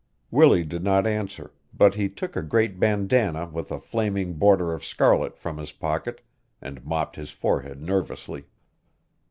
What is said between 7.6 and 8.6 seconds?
nervously.